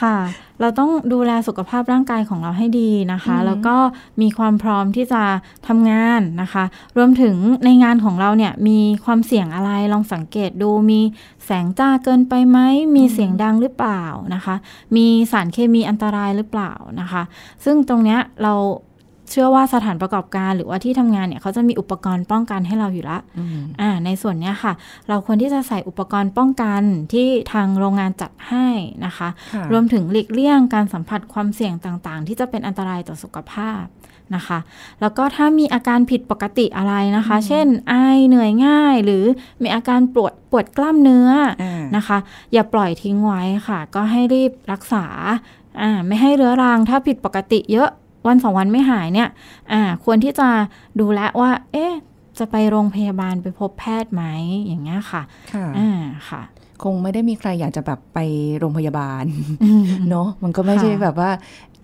[0.02, 0.16] ค่ะ
[0.60, 3.76] เราต้องดูแลสุขภาพร่างกายของเราให้ดีนะคะอือฮึแล้วก็
[4.20, 5.22] มีความพร้อมที่จะ
[5.68, 6.64] ทำงานนะคะ
[6.96, 11.00] รวมถึงในงานของเราเนี่ยมีความเสี่ยงอะไรลองสังเกตดูมี
[11.44, 12.58] แสงจ้าเกินไปไหม
[12.96, 14.02] มีเสียงดังหรือเปล่า
[14.34, 14.54] นะคะ
[14.96, 17.22] มีสารเคมีอันตรายหรือเปล่านะคะ
[17.64, 18.54] ซึ่งตรงเนี้ยเรา
[19.30, 24.72] เชื่อว่าสถานประกอบการหรือว่าที่ทำงานเนี่ยเขาจะมีอุปกรณ์ป้องกันให้เราอยู่ละอืมอ่า ในส่วนเนี้ยค่ะ
[25.08, 28.66] เราควรที่จะใส่อุปกรณ์ป้องกันที่ทางโรงงานจัดให้
[29.06, 33.82] นะคะค่ะรวมถึงหลีกเลี่ยงการสัมผัสความเสี่ยงต่างๆ ที่จะเป็นอันตรายต่อสุขภาพ
[34.34, 34.58] นะคะ
[35.00, 37.94] แล้วก็ถ้ามีอาการผิดปกติอะไรนะคะ เช่น ไอ
[38.28, 39.24] เหนื่อยง่าย หรือ
[39.62, 41.28] มีอาการปวดปวดกล้ามเนื้อ
[41.62, 42.18] อ่านะคะ
[42.52, 45.06] อย่าปล่อยทิ้งไว้ค่ะ ก็ให้รีบรักษา
[45.80, 47.90] อ่าไม่ให้เรื้อรังถ้าผิดปกติเยอะ
[48.26, 49.28] วันสองวันไม่หายเนี่ย
[49.72, 50.48] อ่าควรที่จะ
[51.00, 51.92] ดูแลว่า เอ๊ะ
[52.38, 54.22] จะไปโรงพยาบาลไปพบแพทย์ไหม
[54.66, 56.42] อย่างเงี้ยค่ะค่ะอ่าค่ะ
[56.82, 58.18] คงไม่ได้มีใครอยากจะแบบไป
[58.58, 59.24] โรงพยาบาล
[59.64, 61.30] อืมเนาะมันก็ไม่ใช่ค่ะแบบว่า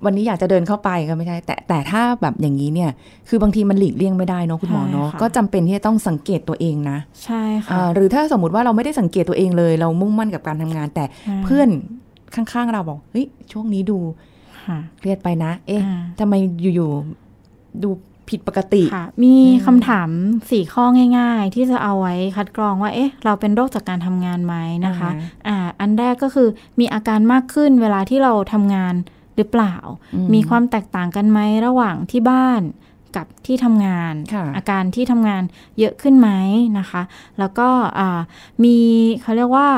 [0.05, 2.91] วันนี้อยากจะเดินเข้าไปก็ไม่ใช่ แต่แต่ถ้าแบบอย่างนี้เนี่ย
[3.29, 11.69] คือบางทีมันหลีกเลี่ยงไม่ได้เนาะคุณหมอเนาะใช่ค่ะก็จำเป็นที่จะต้องสังเกตตัวเองนะ ใช่ค่ะอ่าหรือถ้าสมมติว่าเราไม่ได้สังเกตตัวเองเลย เรามุ่งมั่นกับการทำงาน แต่ใช่เพื่อน
[12.35, 14.32] ข้างๆเราบอกเฮ้ยช่วงนี้ดูค่ะ
[14.99, 16.35] เครียดไปนะ เอ๊ะอ่าทำไม
[16.75, 17.91] อยู่ๆดู
[18.29, 20.09] ผิดปกติค่ะมีอืมคำถาม
[20.51, 20.85] สี่ข้อ
[21.19, 24.55] ง่าย ๆ ที่จะเอาไว้คัดกรองว่า เอ๊ะ เราเป็นโรคจากการทำงานไหม
[24.87, 25.11] นะคะ
[25.47, 26.49] อ่าอันแรกก็คือ
[26.81, 28.95] มีอาการมากขึ้นเวลาที่เราทำงาน
[29.37, 29.75] หรือเปล่า
[30.15, 32.61] อืมมีความแตกต่างกันไหมระหว่างที่บ้าน
[33.17, 35.43] กับที่ทำงานค่ะอาการที่ทำงาน
[35.79, 36.29] เยอะขึ้นไหม
[36.79, 37.03] นะคะ
[37.39, 38.21] แล้วก็อ่า
[38.65, 38.77] มี
[39.23, 39.69] เขาเรียกว่า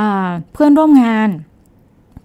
[0.00, 1.28] อ่าเพื่อนร่วมงาน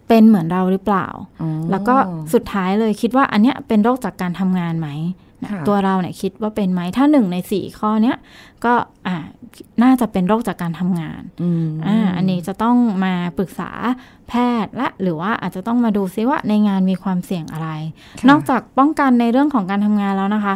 [0.08, 1.08] เป็นเหมือนเราหรือเปล่า
[1.41, 1.96] อ๋อแล้วก็
[2.34, 4.89] สุดท้ายเลยคิดว่าอันเนี้ยเป็นโรคจากการทำงานไหม
[5.44, 8.18] นะค่ะตัวเราเนี่ยคิดว่าเป็นไหม ถ้าหนึ่งในสี่ข้อเนี้ย
[8.65, 8.74] ก็
[9.08, 9.15] อ่า
[9.84, 13.72] น่าจะเป็นโรคจากการทำงานอืมอ่าอันนี้จะต้องมาปรึกษา
[14.30, 17.70] แพทย์และ หรือว่าอาจจะต้องมาดูซิว่าในงานมีความเสี่ยงอะไร
[18.20, 20.54] ค่ะนอกจากป้องกันในเรื่องของการทำงานแล้วนะคะ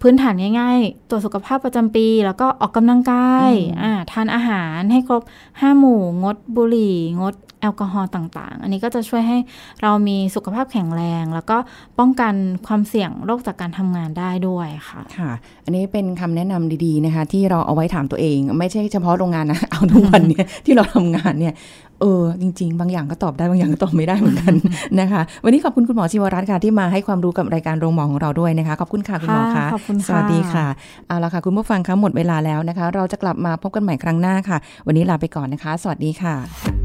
[0.00, 9.38] พื้นฐานง่ายๆ ตัวจสุขภาพประจำปี แล้วก็ออกกำลังกายอืมอ่าทานอาหารให้ครบ5หมู่งดบุหรี่งด แอลกอฮอล์ต่างๆ อันนี้ก็จะช่วยให้
[9.82, 11.56] เรามีสุขภาพแข็งแรง แล้วก็
[11.98, 12.34] ป้องกัน
[12.66, 15.30] ความเสี่ยงโรคจากการทำงานได้ด้วยค่ะ ค่ะ
[15.64, 21.54] อันนี้เป็นคำแนะนำดีๆนะคะ ที่เราเอาไว้ถามตัวเอง ไม่ใช่เฉพาะโรงงานนะ เอาทุกวันเนี่ยที่เราทำงานเนี่ย
[22.00, 24.54] เออจริง ๆ บางอย่างก็ตอบได้บางอย่างก็ตอบไม่ได้เหมือนกัน
[25.00, 30.66] นะคะ วันนี้ขอบคุณคุณหมอชิวรัตน์ค่ะที่มาให้ความรู้กับรายการโรงหมอของเราด้วยนะคะ ขอบคุณค่ะคุณหมอค่ะค่ะขอบคุณค่ะสวัสดีค่ะ
[31.08, 36.81] เอาละค่ะ คุณผู้ฟังคะหมดเวลาแล้วนะคะ เราจะกลับมาพบกันใหม่ครั้งหน้าค่ะ วันนี้ลาไปก่อนนะคะ สวัสดีค่ะ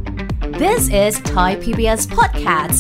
[0.66, 2.80] This is Thai PBS Podcast.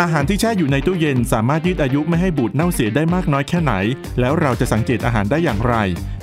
[0.00, 3.74] อาหารที่แช่อยู่ในตู้เย็นสามารถยืดอายุไม่ให้บูดเน่าเสียได้มากน้อยแค่ไหน
[4.20, 5.74] แล้วเราจะสังเกตอาหารได้อย่างไร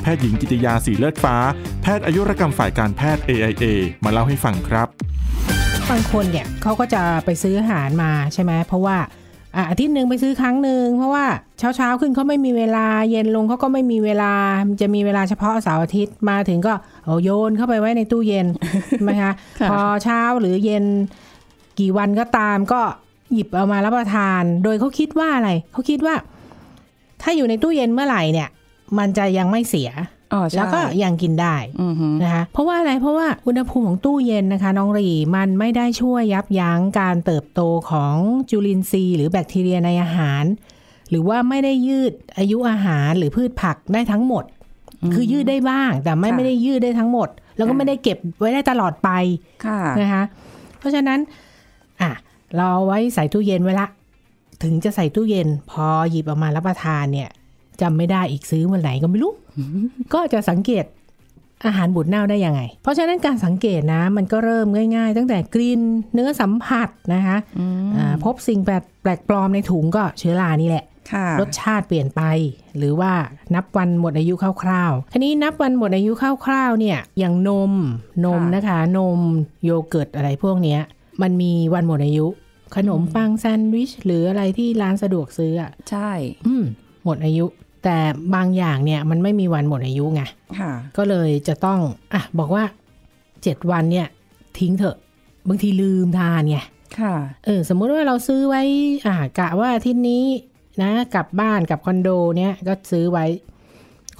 [0.02, 1.36] แพทย์หญิงกิติยาสีเลือดฟ้า
[1.82, 3.64] แพทย์อายุรกรรมฝ่ายการแพทย์ AIA
[4.04, 4.88] มาเล่าให้ฟังครับ
[5.90, 8.98] บางคนเนี่ยเขาก็จะไปซื้ออาหารมาใช่ไหมเพราะว่า
[9.56, 11.26] อะอาทิตย์หนึ่งไปซื้อครั้งหนึ่งเพราะว่า
[11.60, 14.34] เช้าเช้าๆขึ้นเขาไม่มีเวลาเย็นลงเขาก็ไม่มีเวลา
[14.82, 16.74] จะมีเวลาเฉพาะเสาร์อาทิตย์มาถึงก็
[17.06, 18.48] เอาโยนเข้าไปไว้ในตู้เย็น
[18.90, 20.86] ใช่ไหมคะค่ะพอเช้าหรือเย็น
[21.80, 22.82] กี่วันก็ตามก็
[23.34, 26.16] หยิบเอามารับประทาน โดยเขาคิดว่าอะไรเขาคิดว่า
[27.22, 28.50] ถ้าอยู่ในตู้เย็นเมื่อไหร่เนี่ย
[28.98, 30.19] มันจะยังไม่เสียอ๋อใช่
[30.56, 38.16] แล้วก็ยังกินได้อือหือนะคะเพราะว่าอะไรเพราะว่าอุณหภูมิของตู้เย็นนะคะ น้องหรีมันไม่ได้ช่วยยับยั้งการเติบโตของ
[38.50, 40.44] จุลินทรีย์ หรือแบคทีเรียในอาหาร
[41.10, 44.44] หรือว่าไม่ได้ยืดอายุอาหารหรือพืชผักได้ทั้งหมด
[45.14, 49.10] คือยืดได้บ้าง แต่ไม่ค่ะไม่ได้ยืดได้ทั้งหมด แล้วก็ค่ะไม่ได้เก็บไว้ได้ตลอดไป
[49.66, 50.24] ค่ะนะคะ
[50.80, 51.20] เพราะฉะนั้น
[52.02, 52.12] อะ
[52.56, 53.88] เราเอาไว้ใส่ตู้เย็นไว้ละ
[54.64, 57.30] ถึงจะใส่ตู้เย็น พอหยิบออกมารับประทานเนี่ย
[57.82, 59.34] จำไม่ได้อีกซื้อวันไหนก็ไม่รู้
[60.14, 60.86] ก็จะสังเกต
[61.66, 65.82] อาหารบูดเน่าได้ยังไง เพราะฉะนั้นการสังเกตนะมันก็เริ่มง่ายๆ ตั้งแต่กลิ่น
[66.14, 67.38] เนื้อสัมผัสนะคะ
[67.98, 72.22] อ่าพบสิ่งแปลกแปลกปลอมในถุงก็เชื้อรานี่แหละค่ะรสชาติเปลี่ยนไป
[72.78, 73.14] หรือว่า
[73.56, 76.12] นับวันหมดอายุคร่าวๆทีนี้นับวันหมดอายุ
[76.46, 77.74] คร่าวๆเนี่ยอย่างนม
[78.26, 79.20] นมค่ะนะคะ นม
[79.64, 80.80] โยเกิร์ตอะไรพวกเนี้ย
[81.22, 82.28] มันมีวันหมดอายุ
[82.76, 86.12] ขนมปังแซนด์วิช หรืออะไรที่ร้านสะดวกซื้ออะใช่
[86.48, 86.64] อืม
[87.04, 87.46] หมดอายุ
[87.84, 87.98] แต่
[88.36, 90.22] บางอย่างเนี่ยมันไม่มีวันหมดอายุไง
[90.60, 91.80] ค่ะก็เลยจะต้อง
[92.14, 92.64] อะบอกว่า
[93.44, 94.08] เจ็ดวันเนี่ย
[94.60, 94.98] ทิ้งเถอะ
[95.48, 96.60] บางทีลืมทานไง
[97.00, 97.16] ค่ะ
[97.46, 98.62] เออสมมุติว่าเราซื้อไว้
[99.08, 100.26] อ่ากะว่าอาทิตย์นี้
[100.82, 103.26] นะกลับบ้านกับคอนโดเนี่ยก็ซื้อไว้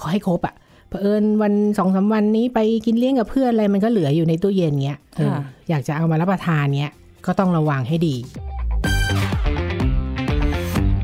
[0.00, 0.54] ขอให้ครบอะ่ะ
[0.88, 6.92] เผอิญวันสองสามวันนี้ไปกินเลี้ยงกับเพื่อนอะไรมันก็เหลืออยู่ในตู้เย็นเงี้ยเออค่ะอยากจะเอามารับประทานเนี้ย
[7.26, 8.16] ก็ต้องระวังให้ดี